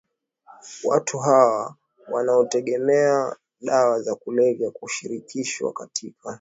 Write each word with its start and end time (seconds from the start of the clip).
watu 0.83 1.19
hawa 1.19 1.75
wanaotegemea 2.07 3.35
dawa 3.61 4.01
za 4.01 4.15
kulevya 4.15 4.71
hushirikishwa 4.79 5.73
katika 5.73 6.29